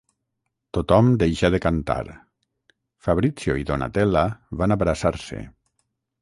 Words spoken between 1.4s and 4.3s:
de cantar; Fabrizio i Donatella